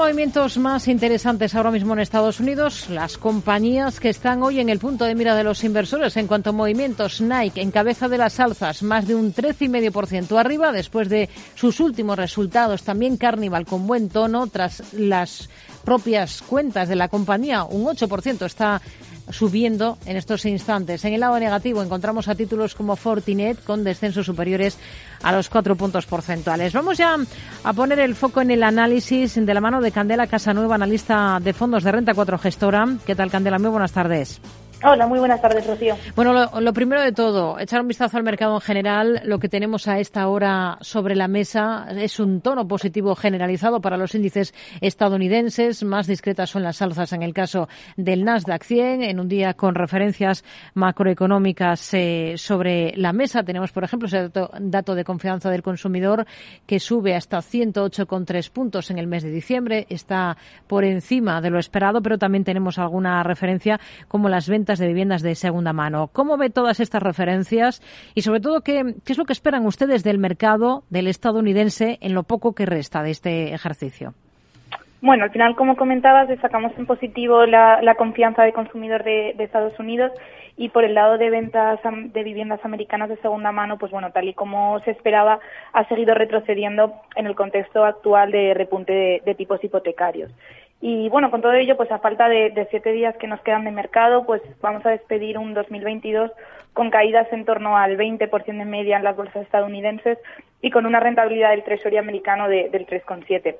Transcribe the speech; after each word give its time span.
movimientos 0.00 0.56
más 0.56 0.88
interesantes 0.88 1.54
ahora 1.54 1.70
mismo 1.70 1.92
en 1.92 1.98
Estados 1.98 2.40
Unidos, 2.40 2.88
las 2.88 3.18
compañías 3.18 4.00
que 4.00 4.08
están 4.08 4.42
hoy 4.42 4.58
en 4.58 4.70
el 4.70 4.78
punto 4.78 5.04
de 5.04 5.14
mira 5.14 5.36
de 5.36 5.44
los 5.44 5.62
inversores 5.62 6.16
en 6.16 6.26
cuanto 6.26 6.48
a 6.48 6.52
movimientos. 6.54 7.20
Nike 7.20 7.60
en 7.60 7.70
cabeza 7.70 8.08
de 8.08 8.16
las 8.16 8.40
alzas, 8.40 8.82
más 8.82 9.06
de 9.06 9.14
un 9.14 9.34
13,5% 9.34 10.40
arriba 10.40 10.72
después 10.72 11.10
de 11.10 11.28
sus 11.54 11.80
últimos 11.80 12.16
resultados. 12.16 12.82
También 12.82 13.18
Carnival 13.18 13.66
con 13.66 13.86
buen 13.86 14.08
tono 14.08 14.46
tras 14.46 14.94
las 14.94 15.50
propias 15.84 16.40
cuentas 16.40 16.88
de 16.88 16.96
la 16.96 17.08
compañía, 17.08 17.64
un 17.64 17.84
8% 17.84 18.46
está 18.46 18.80
subiendo 19.32 19.98
en 20.06 20.16
estos 20.16 20.44
instantes. 20.44 21.04
En 21.04 21.14
el 21.14 21.20
lado 21.20 21.38
negativo 21.38 21.82
encontramos 21.82 22.28
a 22.28 22.34
títulos 22.34 22.74
como 22.74 22.96
Fortinet 22.96 23.62
con 23.64 23.84
descensos 23.84 24.26
superiores 24.26 24.78
a 25.22 25.32
los 25.32 25.48
cuatro 25.48 25.76
puntos 25.76 26.06
porcentuales. 26.06 26.72
Vamos 26.72 26.98
ya 26.98 27.16
a 27.64 27.72
poner 27.72 27.98
el 28.00 28.14
foco 28.14 28.40
en 28.40 28.50
el 28.50 28.62
análisis 28.62 29.34
de 29.34 29.54
la 29.54 29.60
mano 29.60 29.80
de 29.80 29.92
Candela 29.92 30.26
Casanueva, 30.26 30.74
analista 30.74 31.38
de 31.42 31.52
fondos 31.52 31.84
de 31.84 31.92
renta 31.92 32.14
4 32.14 32.38
gestora. 32.38 32.86
¿Qué 33.06 33.14
tal, 33.14 33.30
Candela? 33.30 33.58
Muy 33.58 33.70
buenas 33.70 33.92
tardes. 33.92 34.40
Hola, 34.82 35.06
muy 35.06 35.18
buenas 35.18 35.42
tardes, 35.42 35.66
Rocío. 35.66 35.94
Bueno, 36.16 36.32
lo, 36.58 36.72
primero 36.72 37.02
de 37.02 37.12
todo, 37.12 37.58
echar 37.58 37.82
un 37.82 37.88
vistazo 37.88 38.16
al 38.16 38.22
mercado 38.22 38.54
en 38.54 38.60
general. 38.62 39.20
Lo 39.24 39.38
que 39.38 39.50
tenemos 39.50 39.86
a 39.88 39.98
esta 39.98 40.26
hora 40.26 40.78
sobre 40.80 41.14
la 41.14 41.28
mesa 41.28 41.86
es 41.90 42.18
un 42.18 42.40
tono 42.40 42.66
positivo 42.66 43.14
generalizado 43.14 43.82
para 43.82 43.98
los 43.98 44.14
índices 44.14 44.54
estadounidenses. 44.80 45.84
Más 45.84 46.06
discretas 46.06 46.48
son 46.48 46.62
las 46.62 46.80
alzas 46.80 47.12
en 47.12 47.22
el 47.22 47.34
caso 47.34 47.68
del 47.98 48.24
Nasdaq 48.24 48.64
100. 48.64 49.02
En 49.02 49.20
un 49.20 49.28
día 49.28 49.52
con 49.52 49.74
referencias 49.74 50.44
macroeconómicas 50.72 51.92
eh, 51.92 52.34
sobre 52.38 52.94
la 52.96 53.12
mesa 53.12 53.42
tenemos, 53.42 53.72
por 53.72 53.84
ejemplo, 53.84 54.08
ese 54.08 54.30
dato, 54.30 54.94
de 54.94 55.04
confianza 55.04 55.50
del 55.50 55.62
consumidor 55.62 56.24
que 56.66 56.80
sube 56.80 57.14
hasta 57.14 57.38
108,3 57.40 58.50
puntos 58.50 58.90
en 58.90 58.98
el 58.98 59.06
mes 59.06 59.24
de 59.24 59.30
diciembre. 59.30 59.86
Está 59.90 60.38
por 60.66 60.84
encima 60.84 61.42
de 61.42 61.50
lo 61.50 61.58
esperado, 61.58 62.00
pero 62.00 62.16
también 62.16 62.44
tenemos 62.44 62.78
alguna 62.78 63.22
referencia 63.22 63.78
como 64.08 64.30
las 64.30 64.48
ventas 64.48 64.69
de 64.78 64.86
viviendas 64.86 65.22
de 65.22 65.34
segunda 65.34 65.72
mano. 65.72 66.08
¿Cómo 66.12 66.36
ve 66.36 66.50
todas 66.50 66.80
estas 66.80 67.02
referencias 67.02 67.82
y 68.14 68.22
sobre 68.22 68.40
todo 68.40 68.60
qué, 68.62 68.94
es 69.06 69.18
lo 69.18 69.24
que 69.24 69.32
esperan 69.32 69.66
ustedes 69.66 70.04
del 70.04 70.18
mercado 70.18 70.84
del 70.90 71.06
estadounidense 71.06 71.98
en 72.00 72.14
lo 72.14 72.22
poco 72.22 72.54
que 72.54 72.66
resta 72.66 73.02
de 73.02 73.10
este 73.10 73.54
ejercicio? 73.54 74.14
Bueno, 75.02 75.24
al 75.24 75.30
final, 75.30 75.56
como 75.56 75.76
comentabas, 75.76 76.28
destacamos 76.28 76.72
en 76.76 76.84
positivo 76.84 77.46
la, 77.46 77.94
confianza 77.96 78.42
del 78.42 78.52
consumidor 78.52 79.02
de, 79.02 79.30
Estados 79.38 79.78
Unidos 79.78 80.12
y 80.58 80.68
por 80.68 80.84
el 80.84 80.94
lado 80.94 81.16
de 81.16 81.30
ventas 81.30 81.80
de 81.82 82.22
viviendas 82.22 82.62
americanas 82.64 83.08
de 83.08 83.16
segunda 83.16 83.50
mano, 83.50 83.78
pues 83.78 83.90
bueno, 83.90 84.12
tal 84.12 84.28
y 84.28 84.34
como 84.34 84.78
se 84.80 84.90
esperaba, 84.90 85.40
ha 85.72 85.88
seguido 85.88 86.14
retrocediendo 86.14 86.92
en 87.16 87.26
el 87.26 87.34
contexto 87.34 87.84
actual 87.84 88.30
de 88.30 88.52
repunte 88.52 89.22
de 89.24 89.34
tipos 89.34 89.64
hipotecarios. 89.64 90.30
Y 90.80 91.10
bueno, 91.10 91.30
con 91.30 91.42
todo 91.42 91.52
ello, 91.52 91.76
pues 91.76 91.92
a 91.92 91.98
falta 91.98 92.28
de, 92.28 92.66
siete 92.70 92.92
días 92.92 93.14
que 93.18 93.26
nos 93.26 93.40
quedan 93.42 93.64
de 93.64 93.70
mercado, 93.70 94.24
pues 94.24 94.40
vamos 94.62 94.84
a 94.86 94.90
despedir 94.90 95.36
un 95.36 95.52
2022 95.52 96.30
con 96.72 96.90
caídas 96.90 97.30
en 97.32 97.44
torno 97.44 97.76
al 97.76 97.98
20% 97.98 98.44
de 98.44 98.64
media 98.64 98.96
en 98.96 99.04
las 99.04 99.16
bolsas 99.16 99.42
estadounidenses 99.42 100.18
y 100.62 100.70
con 100.70 100.86
una 100.86 101.00
rentabilidad 101.00 101.50
del 101.50 101.64
Treasury 101.64 101.98
americano 101.98 102.48
de, 102.48 102.70
del 102.70 102.86
3,7%. 102.86 103.56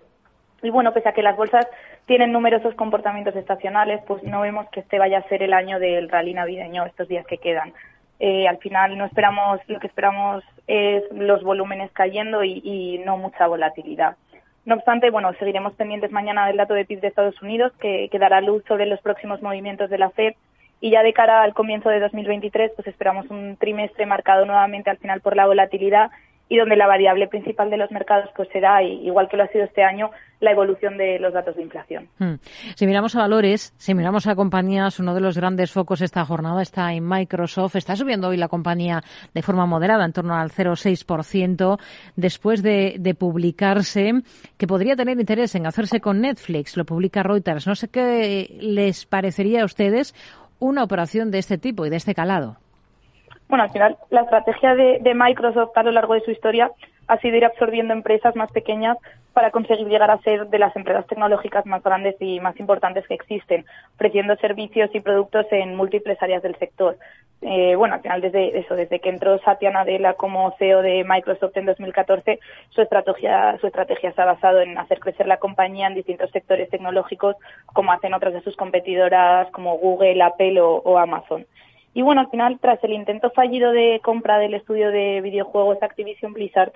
Y 0.62 0.70
bueno, 0.70 0.92
pese 0.92 1.08
a 1.08 1.12
que 1.12 1.22
las 1.22 1.36
bolsas 1.36 1.66
tienen 2.06 2.32
numerosos 2.32 2.74
comportamientos 2.74 3.36
estacionales, 3.36 4.00
pues 4.06 4.22
no 4.24 4.40
vemos 4.40 4.68
que 4.70 4.80
este 4.80 4.98
vaya 4.98 5.18
a 5.18 5.28
ser 5.28 5.42
el 5.42 5.52
año 5.52 5.78
del 5.78 6.08
rally 6.08 6.34
navideño 6.34 6.84
estos 6.86 7.08
días 7.08 7.26
que 7.26 7.38
quedan. 7.38 7.72
Eh, 8.18 8.46
al 8.46 8.58
final 8.58 8.96
no 8.98 9.06
esperamos, 9.06 9.60
lo 9.66 9.78
que 9.78 9.86
esperamos 9.86 10.44
es 10.66 11.02
los 11.12 11.42
volúmenes 11.42 11.90
cayendo 11.92 12.44
y, 12.44 12.60
y 12.62 12.98
no 13.04 13.16
mucha 13.16 13.46
volatilidad. 13.46 14.16
No 14.64 14.74
obstante, 14.74 15.10
bueno, 15.10 15.32
seguiremos 15.38 15.74
pendientes 15.74 16.12
mañana 16.12 16.46
del 16.46 16.56
dato 16.56 16.74
de 16.74 16.84
PIB 16.84 17.00
de 17.00 17.08
Estados 17.08 17.40
Unidos, 17.42 17.72
que, 17.80 18.08
que 18.10 18.18
dará 18.18 18.40
luz 18.40 18.62
sobre 18.68 18.86
los 18.86 19.00
próximos 19.00 19.40
movimientos 19.42 19.90
de 19.90 19.98
la 19.98 20.10
FED. 20.10 20.34
Y 20.82 20.90
ya 20.90 21.02
de 21.02 21.12
cara 21.12 21.42
al 21.42 21.54
comienzo 21.54 21.90
de 21.90 22.00
2023, 22.00 22.72
pues 22.74 22.88
esperamos 22.88 23.28
un 23.30 23.56
trimestre 23.56 24.06
marcado 24.06 24.46
nuevamente 24.46 24.90
al 24.90 24.98
final 24.98 25.20
por 25.20 25.36
la 25.36 25.46
volatilidad 25.46 26.10
y 26.50 26.58
donde 26.58 26.76
la 26.76 26.88
variable 26.88 27.28
principal 27.28 27.70
de 27.70 27.76
los 27.76 27.92
mercados 27.92 28.28
pues 28.36 28.48
será, 28.52 28.82
igual 28.82 29.28
que 29.28 29.36
lo 29.36 29.44
ha 29.44 29.48
sido 29.48 29.64
este 29.64 29.84
año, 29.84 30.10
la 30.40 30.50
evolución 30.50 30.98
de 30.98 31.20
los 31.20 31.32
datos 31.32 31.54
de 31.54 31.62
inflación. 31.62 32.08
Hmm. 32.18 32.34
Si 32.74 32.86
miramos 32.86 33.14
a 33.14 33.20
valores, 33.20 33.72
si 33.78 33.94
miramos 33.94 34.26
a 34.26 34.34
compañías, 34.34 34.98
uno 34.98 35.14
de 35.14 35.20
los 35.20 35.36
grandes 35.36 35.70
focos 35.70 36.00
esta 36.00 36.24
jornada 36.24 36.60
está 36.60 36.92
en 36.92 37.08
Microsoft. 37.08 37.76
Está 37.76 37.94
subiendo 37.94 38.28
hoy 38.28 38.36
la 38.36 38.48
compañía 38.48 39.00
de 39.32 39.42
forma 39.42 39.64
moderada, 39.64 40.04
en 40.04 40.12
torno 40.12 40.34
al 40.34 40.50
0,6%, 40.50 41.78
después 42.16 42.64
de, 42.64 42.96
de 42.98 43.14
publicarse 43.14 44.12
que 44.56 44.66
podría 44.66 44.96
tener 44.96 45.20
interés 45.20 45.54
en 45.54 45.68
hacerse 45.68 46.00
con 46.00 46.20
Netflix. 46.20 46.76
Lo 46.76 46.84
publica 46.84 47.22
Reuters. 47.22 47.68
No 47.68 47.76
sé 47.76 47.88
qué 47.88 48.58
les 48.60 49.06
parecería 49.06 49.62
a 49.62 49.66
ustedes 49.66 50.14
una 50.58 50.82
operación 50.82 51.30
de 51.30 51.38
este 51.38 51.58
tipo 51.58 51.86
y 51.86 51.90
de 51.90 51.96
este 51.96 52.14
calado. 52.14 52.58
Bueno, 53.50 53.64
al 53.64 53.72
final, 53.72 53.96
la 54.10 54.20
estrategia 54.20 54.76
de, 54.76 55.12
Microsoft 55.12 55.76
a 55.76 55.82
lo 55.82 55.90
largo 55.90 56.14
de 56.14 56.20
su 56.20 56.30
historia 56.30 56.70
ha 57.08 57.18
sido 57.18 57.36
ir 57.36 57.44
absorbiendo 57.44 57.92
empresas 57.92 58.36
más 58.36 58.48
pequeñas 58.52 58.96
para 59.32 59.50
conseguir 59.50 59.88
llegar 59.88 60.08
a 60.08 60.22
ser 60.22 60.46
de 60.46 60.58
las 60.60 60.74
empresas 60.76 61.04
tecnológicas 61.08 61.66
más 61.66 61.82
grandes 61.82 62.14
y 62.20 62.38
más 62.38 62.58
importantes 62.60 63.08
que 63.08 63.14
existen, 63.14 63.64
ofreciendo 63.96 64.36
servicios 64.36 64.88
y 64.94 65.00
productos 65.00 65.46
en 65.50 65.74
múltiples 65.74 66.22
áreas 66.22 66.44
del 66.44 66.54
sector. 66.60 66.96
Eh, 67.42 67.74
bueno, 67.74 67.96
al 67.96 68.02
final 68.02 68.20
desde 68.20 68.56
eso, 68.56 68.76
desde 68.76 69.00
que 69.00 69.08
entró 69.08 69.36
Satya 69.40 69.72
Nadella 69.72 70.14
como 70.14 70.54
CEO 70.56 70.80
de 70.82 71.02
Microsoft 71.02 71.56
en 71.56 71.66
2014, 71.66 72.38
su 72.68 72.82
estrategia, 72.82 73.58
su 73.60 73.66
estrategia 73.66 74.12
se 74.12 74.22
ha 74.22 74.26
basado 74.26 74.60
en 74.60 74.78
hacer 74.78 75.00
crecer 75.00 75.26
la 75.26 75.38
compañía 75.38 75.88
en 75.88 75.94
distintos 75.94 76.30
sectores 76.30 76.70
tecnológicos, 76.70 77.34
como 77.66 77.90
hacen 77.90 78.14
otras 78.14 78.32
de 78.32 78.42
sus 78.42 78.54
competidoras 78.54 79.50
como 79.50 79.76
Google, 79.76 80.22
Apple 80.22 80.60
o 80.60 80.98
Amazon. 80.98 81.44
Y 81.92 82.02
bueno, 82.02 82.20
al 82.20 82.30
final, 82.30 82.58
tras 82.60 82.82
el 82.84 82.92
intento 82.92 83.30
fallido 83.30 83.72
de 83.72 84.00
compra 84.02 84.38
del 84.38 84.54
estudio 84.54 84.90
de 84.90 85.20
videojuegos 85.20 85.82
Activision 85.82 86.32
Blizzard 86.32 86.72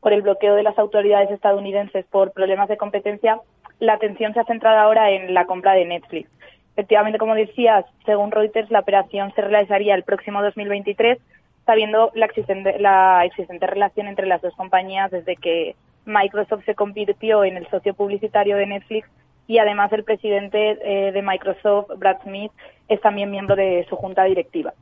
por 0.00 0.12
el 0.12 0.22
bloqueo 0.22 0.54
de 0.54 0.62
las 0.62 0.78
autoridades 0.78 1.30
estadounidenses 1.30 2.04
por 2.06 2.32
problemas 2.32 2.68
de 2.68 2.76
competencia, 2.76 3.40
la 3.78 3.94
atención 3.94 4.34
se 4.34 4.40
ha 4.40 4.44
centrado 4.44 4.78
ahora 4.78 5.10
en 5.10 5.32
la 5.32 5.46
compra 5.46 5.72
de 5.72 5.86
Netflix. 5.86 6.28
Efectivamente, 6.74 7.18
como 7.18 7.34
decías, 7.34 7.84
según 8.04 8.30
Reuters, 8.30 8.70
la 8.70 8.80
operación 8.80 9.32
se 9.34 9.42
realizaría 9.42 9.94
el 9.94 10.04
próximo 10.04 10.42
2023, 10.42 11.18
sabiendo 11.66 12.10
la 12.14 12.26
existente, 12.26 12.78
la 12.78 13.24
existente 13.24 13.66
relación 13.66 14.06
entre 14.06 14.26
las 14.26 14.42
dos 14.42 14.54
compañías 14.54 15.10
desde 15.10 15.36
que 15.36 15.74
Microsoft 16.04 16.64
se 16.64 16.74
convirtió 16.74 17.44
en 17.44 17.56
el 17.56 17.66
socio 17.68 17.94
publicitario 17.94 18.56
de 18.56 18.66
Netflix 18.66 19.08
y 19.50 19.58
además 19.58 19.92
el 19.92 20.04
presidente 20.04 20.78
eh, 20.80 21.10
de 21.10 21.22
Microsoft, 21.22 21.98
Brad 21.98 22.22
Smith, 22.22 22.52
es 22.86 23.00
también 23.00 23.32
miembro 23.32 23.56
de 23.56 23.84
su 23.88 23.96
junta 23.96 24.22
directiva. 24.22 24.74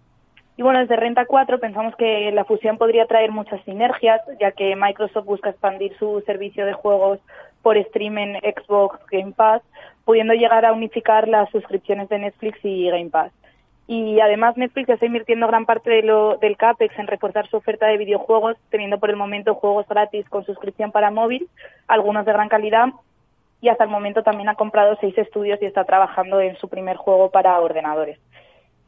Y 0.59 0.63
bueno, 0.63 0.81
desde 0.81 0.97
Renta 0.97 1.25
4 1.25 1.59
pensamos 1.59 1.97
que 1.97 2.31
la 2.33 2.45
fusión 2.45 2.77
podría 2.77 3.07
traer 3.07 3.31
muchas 3.31 3.65
sinergias, 3.65 4.21
ya 4.39 4.53
que 4.53 4.77
Microsoft 4.77 5.25
busca 5.25 5.49
expandir 5.49 5.97
su 5.99 6.23
servicio 6.27 6.67
de 6.67 6.75
juegos 6.75 7.19
por 7.63 7.79
streaming 7.79 8.35
Xbox 8.43 8.99
Game 9.11 9.33
Pass, 9.33 9.63
pudiendo 10.05 10.35
llegar 10.35 10.67
a 10.67 10.75
unificar 10.75 11.29
las 11.29 11.49
suscripciones 11.49 12.11
de 12.11 12.19
Netflix 12.19 12.59
y 12.63 12.91
Game 12.91 13.09
Pass. 13.09 13.33
Y 13.87 14.21
además 14.21 14.59
Netflix 14.59 14.91
está 14.91 15.07
invirtiendo 15.07 15.47
gran 15.47 15.65
parte 15.65 15.89
de 15.89 16.03
lo, 16.03 16.37
del 16.37 16.59
CAPEX 16.59 16.99
en 16.99 17.07
reforzar 17.07 17.49
su 17.49 17.57
oferta 17.57 17.87
de 17.87 17.97
videojuegos, 17.97 18.59
teniendo 18.69 18.99
por 18.99 19.09
el 19.09 19.17
momento 19.17 19.55
juegos 19.55 19.89
gratis 19.89 20.29
con 20.29 20.45
suscripción 20.45 20.93
para 20.93 21.11
móvil, 21.11 21.49
algunos 21.87 22.27
de 22.27 22.35
gran 22.35 22.51
calidad 22.51 22.89
y 23.61 23.69
hasta 23.69 23.85
el 23.85 23.91
momento 23.91 24.23
también 24.23 24.49
ha 24.49 24.55
comprado 24.55 24.97
seis 25.01 25.17
estudios 25.19 25.61
y 25.61 25.67
está 25.67 25.85
trabajando 25.85 26.41
en 26.41 26.57
su 26.57 26.69
primer 26.69 26.97
juego 26.97 27.31
para 27.31 27.59
ordenadores. 27.61 28.19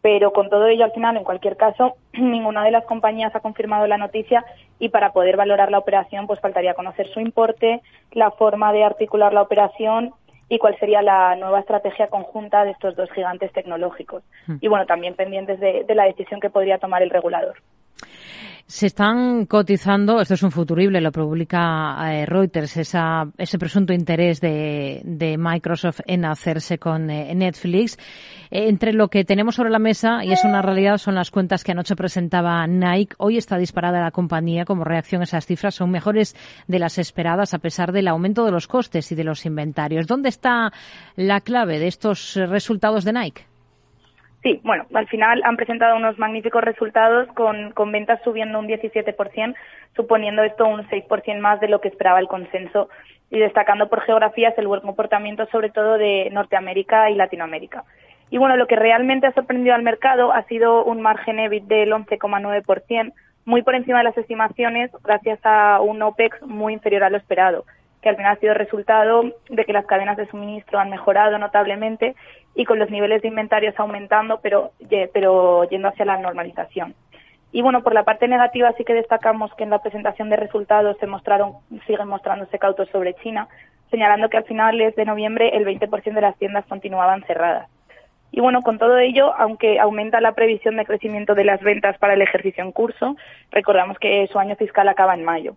Pero 0.02 0.32
con 0.32 0.48
todo 0.48 0.66
ello, 0.66 0.84
al 0.84 0.92
final, 0.92 1.16
en 1.16 1.24
cualquier 1.24 1.56
caso, 1.56 1.94
ninguna 2.12 2.64
de 2.64 2.70
las 2.70 2.84
compañías 2.84 3.34
ha 3.34 3.40
confirmado 3.40 3.86
la 3.86 3.98
noticia 3.98 4.44
y 4.78 4.88
para 4.88 5.12
poder 5.12 5.36
valorar 5.36 5.70
la 5.70 5.78
operación, 5.78 6.26
pues 6.26 6.40
faltaría 6.40 6.74
conocer 6.74 7.08
su 7.08 7.20
importe, 7.20 7.82
la 8.12 8.30
forma 8.30 8.72
de 8.72 8.84
articular 8.84 9.32
la 9.34 9.42
operación 9.42 10.14
y 10.48 10.58
cuál 10.58 10.76
sería 10.78 11.02
la 11.02 11.36
nueva 11.36 11.60
estrategia 11.60 12.08
conjunta 12.08 12.64
de 12.64 12.72
estos 12.72 12.96
dos 12.96 13.10
gigantes 13.12 13.52
tecnológicos. 13.52 14.24
Hmm. 14.46 14.56
Y 14.60 14.68
bueno, 14.68 14.86
también 14.86 15.14
pendientes 15.14 15.60
de 15.60 15.94
la 15.94 16.04
decisión 16.04 16.40
que 16.40 16.50
podría 16.50 16.78
tomar 16.78 17.02
el 17.02 17.10
regulador. 17.10 17.56
Se 18.70 18.86
están 18.86 19.46
cotizando, 19.46 20.20
esto 20.20 20.34
es 20.34 20.44
un 20.44 20.52
futurible, 20.52 21.00
lo 21.00 21.10
publica 21.10 22.14
eh, 22.14 22.24
Reuters, 22.24 22.76
esa, 22.76 23.28
ese 23.36 23.58
presunto 23.58 23.92
interés 23.92 24.40
de, 24.40 25.36
Microsoft 25.36 26.02
en 26.06 26.24
hacerse 26.24 26.78
con 26.78 27.10
eh, 27.10 27.34
Netflix. 27.34 27.98
Eh, 28.48 28.68
entre 28.68 28.92
lo 28.92 29.08
que 29.08 29.24
tenemos 29.24 29.56
sobre 29.56 29.70
la 29.70 29.80
mesa, 29.80 30.24
y 30.24 30.30
es 30.30 30.44
una 30.44 30.62
realidad, 30.62 30.98
son 30.98 31.16
las 31.16 31.32
cuentas 31.32 31.64
que 31.64 31.72
anoche 31.72 31.96
presentaba 31.96 32.64
Nike. 32.68 33.16
Hoy 33.18 33.38
está 33.38 33.58
disparada 33.58 34.00
la 34.00 34.12
compañía 34.12 34.64
como 34.64 34.84
reacción 34.84 35.22
a 35.22 35.24
esas 35.24 35.46
cifras. 35.46 35.74
Son 35.74 35.90
mejores 35.90 36.36
de 36.68 36.78
las 36.78 36.96
esperadas 36.98 37.54
a 37.54 37.58
pesar 37.58 37.90
del 37.90 38.06
aumento 38.06 38.44
de 38.44 38.52
los 38.52 38.68
costes 38.68 39.10
y 39.10 39.16
de 39.16 39.24
los 39.24 39.46
inventarios. 39.46 40.06
¿Dónde 40.06 40.28
está 40.28 40.72
la 41.16 41.40
clave 41.40 41.80
de 41.80 41.88
estos 41.88 42.36
resultados 42.36 43.02
de 43.02 43.14
Nike? 43.14 43.49
Sí, 44.42 44.60
bueno, 44.64 44.86
al 44.94 45.06
final 45.06 45.42
han 45.44 45.56
presentado 45.56 45.96
unos 45.96 46.18
magníficos 46.18 46.64
resultados 46.64 47.28
con, 47.34 47.72
con 47.72 47.92
ventas 47.92 48.20
subiendo 48.24 48.58
un 48.58 48.68
17%, 48.68 49.54
suponiendo 49.94 50.42
esto 50.42 50.66
un 50.66 50.88
6% 50.88 51.38
más 51.40 51.60
de 51.60 51.68
lo 51.68 51.80
que 51.80 51.88
esperaba 51.88 52.20
el 52.20 52.28
consenso 52.28 52.88
y 53.30 53.38
destacando 53.38 53.88
por 53.90 54.00
geografías 54.00 54.56
el 54.56 54.66
buen 54.66 54.80
comportamiento 54.80 55.46
sobre 55.52 55.68
todo 55.70 55.98
de 55.98 56.30
Norteamérica 56.32 57.10
y 57.10 57.16
Latinoamérica. 57.16 57.84
Y 58.30 58.38
bueno, 58.38 58.56
lo 58.56 58.66
que 58.66 58.76
realmente 58.76 59.26
ha 59.26 59.32
sorprendido 59.32 59.74
al 59.74 59.82
mercado 59.82 60.32
ha 60.32 60.42
sido 60.44 60.84
un 60.84 61.02
margen 61.02 61.38
EBIT 61.38 61.64
del 61.64 61.92
11,9%, 61.92 63.12
muy 63.44 63.62
por 63.62 63.74
encima 63.74 63.98
de 63.98 64.04
las 64.04 64.16
estimaciones 64.16 64.90
gracias 65.02 65.40
a 65.42 65.80
un 65.80 66.00
OPEX 66.00 66.40
muy 66.42 66.72
inferior 66.72 67.04
a 67.04 67.10
lo 67.10 67.16
esperado, 67.16 67.64
que 68.02 68.08
al 68.08 68.16
final 68.16 68.32
ha 68.32 68.40
sido 68.40 68.54
resultado 68.54 69.24
de 69.48 69.64
que 69.64 69.72
las 69.72 69.86
cadenas 69.86 70.16
de 70.16 70.26
suministro 70.26 70.78
han 70.78 70.90
mejorado 70.90 71.38
notablemente 71.38 72.14
y 72.54 72.64
con 72.64 72.78
los 72.78 72.90
niveles 72.90 73.22
de 73.22 73.28
inventarios 73.28 73.74
aumentando, 73.78 74.40
pero, 74.42 74.72
pero 75.12 75.64
yendo 75.64 75.88
hacia 75.88 76.04
la 76.04 76.18
normalización. 76.18 76.94
Y 77.52 77.62
bueno, 77.62 77.82
por 77.82 77.94
la 77.94 78.04
parte 78.04 78.28
negativa 78.28 78.72
sí 78.76 78.84
que 78.84 78.94
destacamos 78.94 79.52
que 79.54 79.64
en 79.64 79.70
la 79.70 79.80
presentación 79.80 80.30
de 80.30 80.36
resultados 80.36 80.96
se 80.98 81.06
mostraron, 81.06 81.54
siguen 81.86 82.08
mostrándose 82.08 82.58
cautos 82.58 82.88
sobre 82.90 83.14
China, 83.14 83.48
señalando 83.90 84.28
que 84.28 84.36
al 84.36 84.44
finales 84.44 84.94
de 84.94 85.04
noviembre 85.04 85.56
el 85.56 85.66
20% 85.66 86.14
de 86.14 86.20
las 86.20 86.36
tiendas 86.38 86.64
continuaban 86.66 87.24
cerradas. 87.24 87.68
Y 88.32 88.40
bueno, 88.40 88.62
con 88.62 88.78
todo 88.78 88.98
ello, 88.98 89.34
aunque 89.36 89.80
aumenta 89.80 90.20
la 90.20 90.32
previsión 90.32 90.76
de 90.76 90.84
crecimiento 90.84 91.34
de 91.34 91.44
las 91.44 91.60
ventas 91.60 91.98
para 91.98 92.14
el 92.14 92.22
ejercicio 92.22 92.62
en 92.62 92.70
curso, 92.70 93.16
recordamos 93.50 93.98
que 93.98 94.28
su 94.28 94.38
año 94.38 94.54
fiscal 94.54 94.88
acaba 94.88 95.14
en 95.14 95.24
mayo. 95.24 95.56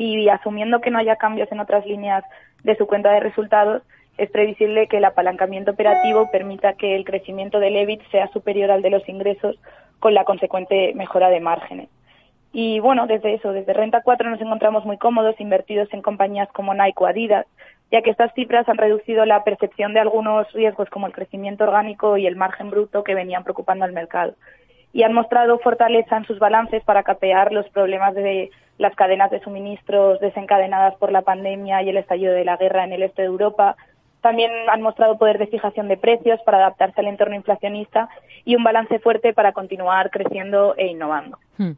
Y 0.00 0.30
asumiendo 0.30 0.80
que 0.80 0.90
no 0.90 0.98
haya 0.98 1.16
cambios 1.16 1.52
en 1.52 1.60
otras 1.60 1.84
líneas 1.84 2.24
de 2.64 2.74
su 2.76 2.86
cuenta 2.86 3.12
de 3.12 3.20
resultados, 3.20 3.82
es 4.16 4.30
previsible 4.30 4.86
que 4.86 4.96
el 4.96 5.04
apalancamiento 5.04 5.72
operativo 5.72 6.30
permita 6.32 6.72
que 6.72 6.96
el 6.96 7.04
crecimiento 7.04 7.60
del 7.60 7.76
EBIT 7.76 8.00
sea 8.10 8.26
superior 8.28 8.70
al 8.70 8.80
de 8.80 8.88
los 8.88 9.06
ingresos 9.10 9.58
con 9.98 10.14
la 10.14 10.24
consecuente 10.24 10.94
mejora 10.94 11.28
de 11.28 11.40
márgenes. 11.40 11.90
Y 12.50 12.80
bueno, 12.80 13.06
desde 13.06 13.34
eso, 13.34 13.52
desde 13.52 13.74
Renta 13.74 14.00
4 14.02 14.30
nos 14.30 14.40
encontramos 14.40 14.86
muy 14.86 14.96
cómodos 14.96 15.38
invertidos 15.38 15.92
en 15.92 16.00
compañías 16.00 16.48
como 16.52 16.72
Nike 16.72 16.96
o 16.96 17.06
Adidas, 17.06 17.44
ya 17.92 18.00
que 18.00 18.08
estas 18.08 18.32
cifras 18.32 18.66
han 18.70 18.78
reducido 18.78 19.26
la 19.26 19.44
percepción 19.44 19.92
de 19.92 20.00
algunos 20.00 20.50
riesgos 20.54 20.88
como 20.88 21.08
el 21.08 21.12
crecimiento 21.12 21.64
orgánico 21.64 22.16
y 22.16 22.26
el 22.26 22.36
margen 22.36 22.70
bruto 22.70 23.04
que 23.04 23.14
venían 23.14 23.44
preocupando 23.44 23.84
al 23.84 23.92
mercado. 23.92 24.32
Y 24.92 25.02
han 25.02 25.12
mostrado 25.12 25.58
fortaleza 25.58 26.16
en 26.16 26.24
sus 26.24 26.38
balances 26.38 26.82
para 26.84 27.02
capear 27.02 27.52
los 27.52 27.68
problemas 27.70 28.14
de 28.14 28.50
las 28.78 28.94
cadenas 28.96 29.30
de 29.30 29.40
suministros 29.40 30.20
desencadenadas 30.20 30.94
por 30.96 31.12
la 31.12 31.22
pandemia 31.22 31.82
y 31.82 31.90
el 31.90 31.98
estallido 31.98 32.32
de 32.32 32.44
la 32.44 32.56
guerra 32.56 32.84
en 32.84 32.94
el 32.94 33.02
este 33.02 33.22
de 33.22 33.28
Europa, 33.28 33.76
también 34.20 34.50
han 34.68 34.82
mostrado 34.82 35.18
poder 35.18 35.38
de 35.38 35.46
fijación 35.46 35.88
de 35.88 35.96
precios 35.96 36.40
para 36.44 36.58
adaptarse 36.58 37.00
al 37.00 37.06
entorno 37.06 37.34
inflacionista 37.34 38.08
y 38.44 38.56
un 38.56 38.64
balance 38.64 38.98
fuerte 38.98 39.32
para 39.32 39.52
continuar 39.52 40.10
creciendo 40.10 40.74
e 40.76 40.86
innovando. 40.86 41.38
Hmm. 41.56 41.72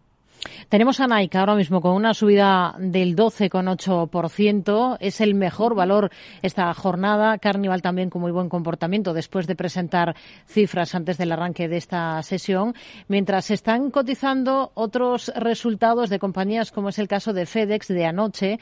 Tenemos 0.68 1.00
a 1.00 1.06
Nike 1.06 1.38
ahora 1.38 1.54
mismo 1.54 1.80
con 1.80 1.92
una 1.92 2.14
subida 2.14 2.74
del 2.78 3.14
12,8%. 3.14 4.96
Es 5.00 5.20
el 5.20 5.34
mejor 5.34 5.74
valor 5.74 6.10
esta 6.40 6.72
jornada. 6.74 7.38
Carnival 7.38 7.82
también 7.82 8.10
con 8.10 8.22
muy 8.22 8.32
buen 8.32 8.48
comportamiento 8.48 9.12
después 9.12 9.46
de 9.46 9.56
presentar 9.56 10.16
cifras 10.46 10.94
antes 10.94 11.18
del 11.18 11.32
arranque 11.32 11.68
de 11.68 11.76
esta 11.76 12.22
sesión. 12.22 12.74
Mientras 13.08 13.46
se 13.46 13.54
están 13.54 13.90
cotizando 13.90 14.72
otros 14.74 15.32
resultados 15.36 16.10
de 16.10 16.18
compañías 16.18 16.72
como 16.72 16.88
es 16.88 16.98
el 16.98 17.08
caso 17.08 17.32
de 17.32 17.46
FedEx 17.46 17.88
de 17.88 18.06
anoche. 18.06 18.58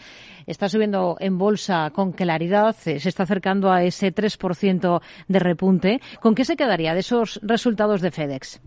Está 0.46 0.68
subiendo 0.68 1.16
en 1.20 1.38
bolsa 1.38 1.90
con 1.94 2.12
claridad. 2.12 2.74
Se 2.76 2.96
está 2.96 3.22
acercando 3.22 3.70
a 3.70 3.84
ese 3.84 4.14
3% 4.14 5.00
de 5.28 5.38
repunte. 5.38 6.00
¿Con 6.20 6.34
qué 6.34 6.44
se 6.44 6.56
quedaría 6.56 6.94
de 6.94 7.00
esos 7.00 7.40
resultados 7.42 8.00
de 8.00 8.10
FedEx? 8.10 8.60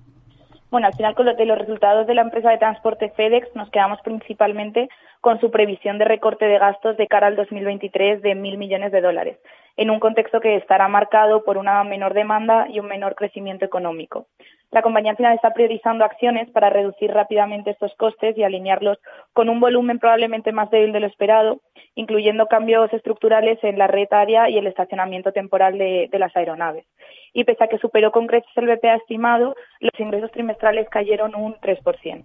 Bueno, 0.74 0.88
al 0.88 0.96
final 0.96 1.14
con 1.14 1.28
los, 1.28 1.38
de 1.38 1.46
los 1.46 1.60
resultados 1.60 2.08
de 2.08 2.16
la 2.16 2.24
empresa 2.24 2.50
de 2.50 2.58
transporte 2.58 3.12
FedEx 3.16 3.56
nos 3.56 3.70
quedamos 3.70 4.02
principalmente 4.02 4.90
con 5.22 5.40
su 5.40 5.52
previsión 5.52 6.00
de 6.00 6.06
recorte 6.06 6.46
de 6.46 6.58
gastos 6.58 6.98
de 6.98 7.06
cara 7.06 7.28
al 7.28 7.36
2023 7.36 8.24
de 8.24 8.34
mil 8.34 8.58
millones 8.58 8.92
de 8.92 9.02
dólares, 9.02 9.38
en 9.78 9.90
un 9.90 10.00
contexto 10.00 10.40
que 10.40 10.56
estará 10.56 10.88
marcado 10.88 11.44
por 11.44 11.58
una 11.58 11.84
menor 11.84 12.14
demanda 12.14 12.68
y 12.70 12.80
un 12.80 12.88
menor 12.88 13.16
crecimiento 13.16 13.66
económico. 13.66 14.28
La 14.74 14.82
compañía 14.82 15.12
al 15.12 15.18
final 15.18 15.36
está 15.36 15.54
priorizando 15.54 16.04
acciones 16.04 16.50
para 16.50 16.72
reducir 16.72 17.12
rápidamente 17.12 17.70
estos 17.70 17.94
costes 17.96 18.36
y 18.36 18.44
alinearlos 18.44 18.98
con 19.32 19.50
un 19.50 19.60
volumen 19.60 20.00
probablemente 20.00 20.52
más 20.52 20.72
débil 20.72 20.92
de 20.92 21.00
lo 21.00 21.06
esperado, 21.06 21.62
incluyendo 21.94 22.48
cambios 22.48 22.92
estructurales 22.92 23.64
en 23.64 23.78
la 23.78 23.86
red 23.86 24.08
área 24.10 24.50
y 24.50 24.58
el 24.58 24.66
estacionamiento 24.66 25.32
temporal 25.32 25.78
de, 25.78 26.10
las 26.14 26.36
aeronaves. 26.36 26.86
Y 27.34 27.44
pese 27.44 27.64
a 27.64 27.68
que 27.68 27.78
superó 27.78 28.12
con 28.12 28.26
creces 28.26 28.50
el 28.56 28.66
BPA 28.66 28.96
estimado, 28.96 29.56
los 29.80 30.00
ingresos 30.00 30.32
trimestrales 30.32 30.90
cayeron 30.90 31.36
un 31.36 31.54
3%. 31.56 32.24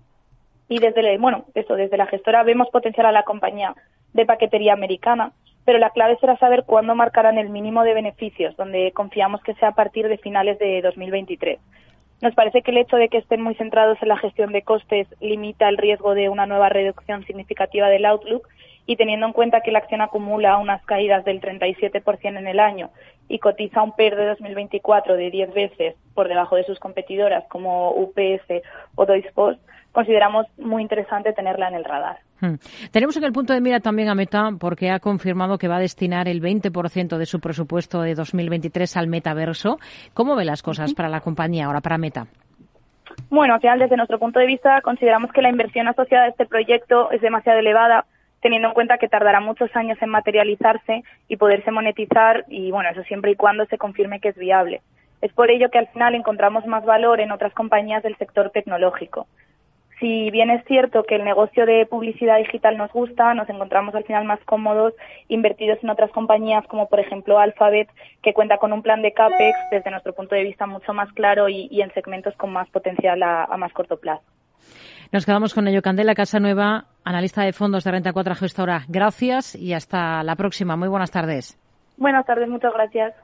Y 0.70 0.80
bueno, 1.18 1.44
eso, 1.54 1.76
desde 1.76 1.96
la 1.98 2.06
gestora 2.06 2.44
vemos 2.44 2.68
potencial 2.70 3.06
a 3.06 3.12
la 3.12 3.24
compañía 3.24 3.74
de 4.14 4.24
paquetería 4.24 4.72
americana, 4.72 5.32
pero 5.68 5.78
la 5.78 5.90
clave 5.90 6.16
será 6.18 6.34
saber 6.38 6.64
cuándo 6.64 6.94
marcarán 6.94 7.36
el 7.36 7.50
mínimo 7.50 7.84
de 7.84 7.92
beneficios, 7.92 8.56
donde 8.56 8.90
confiamos 8.92 9.42
que 9.42 9.52
sea 9.56 9.68
a 9.68 9.74
partir 9.74 10.08
de 10.08 10.16
finales 10.16 10.58
de 10.58 10.80
2023. 10.80 11.58
Nos 12.22 12.34
parece 12.34 12.62
que 12.62 12.70
el 12.70 12.78
hecho 12.78 12.96
de 12.96 13.10
que 13.10 13.18
estén 13.18 13.42
muy 13.42 13.54
centrados 13.54 13.98
en 14.00 14.08
la 14.08 14.16
gestión 14.16 14.50
de 14.50 14.62
costes 14.62 15.06
limita 15.20 15.68
el 15.68 15.76
riesgo 15.76 16.14
de 16.14 16.30
una 16.30 16.46
nueva 16.46 16.70
reducción 16.70 17.22
significativa 17.26 17.90
del 17.90 18.06
outlook 18.06 18.48
y 18.86 18.96
teniendo 18.96 19.26
en 19.26 19.34
cuenta 19.34 19.60
que 19.60 19.70
la 19.70 19.80
acción 19.80 20.00
acumula 20.00 20.56
unas 20.56 20.82
caídas 20.86 21.22
del 21.26 21.42
37% 21.42 22.38
en 22.38 22.46
el 22.46 22.60
año 22.60 22.88
y 23.28 23.38
cotiza 23.38 23.82
un 23.82 23.92
PER 23.92 24.16
de 24.16 24.24
2024 24.24 25.18
de 25.18 25.30
10 25.30 25.52
veces 25.52 25.96
por 26.14 26.28
debajo 26.28 26.56
de 26.56 26.64
sus 26.64 26.78
competidoras 26.78 27.44
como 27.48 27.90
UPS 27.90 28.64
o 28.94 29.04
Deutsche 29.04 29.32
Post, 29.34 29.60
consideramos 29.92 30.46
muy 30.56 30.80
interesante 30.80 31.34
tenerla 31.34 31.68
en 31.68 31.74
el 31.74 31.84
radar. 31.84 32.20
Hmm. 32.40 32.54
Tenemos 32.92 33.16
en 33.16 33.24
el 33.24 33.32
punto 33.32 33.52
de 33.52 33.60
mira 33.60 33.80
también 33.80 34.08
a 34.08 34.14
Meta 34.14 34.50
porque 34.60 34.90
ha 34.90 35.00
confirmado 35.00 35.58
que 35.58 35.66
va 35.66 35.76
a 35.76 35.80
destinar 35.80 36.28
el 36.28 36.40
20% 36.40 37.16
de 37.16 37.26
su 37.26 37.40
presupuesto 37.40 38.00
de 38.02 38.14
2023 38.14 38.96
al 38.96 39.08
metaverso. 39.08 39.78
¿Cómo 40.14 40.36
ve 40.36 40.44
las 40.44 40.62
cosas 40.62 40.94
para 40.94 41.08
la 41.08 41.20
compañía 41.20 41.66
ahora, 41.66 41.80
para 41.80 41.98
Meta? 41.98 42.26
Bueno, 43.30 43.54
al 43.54 43.60
final, 43.60 43.80
desde 43.80 43.96
nuestro 43.96 44.18
punto 44.18 44.38
de 44.38 44.46
vista, 44.46 44.80
consideramos 44.82 45.32
que 45.32 45.42
la 45.42 45.50
inversión 45.50 45.88
asociada 45.88 46.26
a 46.26 46.28
este 46.28 46.46
proyecto 46.46 47.10
es 47.10 47.20
demasiado 47.20 47.58
elevada, 47.58 48.04
teniendo 48.40 48.68
en 48.68 48.74
cuenta 48.74 48.98
que 48.98 49.08
tardará 49.08 49.40
muchos 49.40 49.74
años 49.74 49.98
en 50.00 50.10
materializarse 50.10 51.02
y 51.26 51.36
poderse 51.36 51.72
monetizar, 51.72 52.44
y 52.48 52.70
bueno, 52.70 52.90
eso 52.90 53.02
siempre 53.02 53.32
y 53.32 53.36
cuando 53.36 53.66
se 53.66 53.78
confirme 53.78 54.20
que 54.20 54.28
es 54.28 54.36
viable. 54.36 54.82
Es 55.20 55.32
por 55.32 55.50
ello 55.50 55.68
que 55.70 55.78
al 55.78 55.88
final 55.88 56.14
encontramos 56.14 56.64
más 56.66 56.84
valor 56.84 57.20
en 57.20 57.32
otras 57.32 57.52
compañías 57.52 58.04
del 58.04 58.16
sector 58.16 58.50
tecnológico 58.50 59.26
si 60.00 60.30
bien 60.30 60.50
es 60.50 60.64
cierto 60.66 61.02
que 61.04 61.16
el 61.16 61.24
negocio 61.24 61.66
de 61.66 61.86
publicidad 61.86 62.38
digital 62.38 62.76
nos 62.76 62.92
gusta, 62.92 63.34
nos 63.34 63.48
encontramos 63.48 63.94
al 63.94 64.04
final 64.04 64.24
más 64.24 64.38
cómodos 64.44 64.94
invertidos 65.28 65.78
en 65.82 65.90
otras 65.90 66.10
compañías 66.10 66.66
como 66.68 66.88
por 66.88 67.00
ejemplo 67.00 67.38
Alphabet, 67.38 67.88
que 68.22 68.32
cuenta 68.32 68.58
con 68.58 68.72
un 68.72 68.82
plan 68.82 69.02
de 69.02 69.12
CAPEX 69.12 69.56
desde 69.70 69.90
nuestro 69.90 70.14
punto 70.14 70.34
de 70.34 70.44
vista 70.44 70.66
mucho 70.66 70.92
más 70.92 71.12
claro 71.12 71.48
y, 71.48 71.68
en 71.80 71.92
segmentos 71.94 72.34
con 72.36 72.52
más 72.52 72.68
potencial 72.70 73.22
a, 73.22 73.56
más 73.56 73.72
corto 73.72 73.98
plazo. 73.98 74.22
Nos 75.10 75.24
quedamos 75.24 75.54
con 75.54 75.66
ello. 75.66 75.82
Candela 75.82 76.14
Casa 76.14 76.38
Nueva, 76.38 76.84
analista 77.04 77.42
de 77.42 77.52
fondos 77.52 77.84
de 77.84 77.90
Renta 77.90 78.12
4 78.12 78.34
Gestora. 78.34 78.82
Gracias 78.88 79.54
y 79.54 79.72
hasta 79.72 80.22
la 80.22 80.36
próxima. 80.36 80.76
Muy 80.76 80.88
buenas 80.88 81.10
tardes. 81.10 81.58
Buenas 81.96 82.26
tardes, 82.26 82.48
muchas 82.48 82.72
gracias. 82.72 83.14